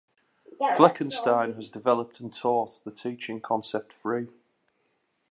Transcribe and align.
Fleckenstein 0.75 1.53
has 1.57 1.69
developed 1.69 2.19
and 2.19 2.33
taught 2.35 2.83
the 2.83 2.89
teaching 2.89 3.39
concept 3.39 3.93
‘Free! 3.93 4.29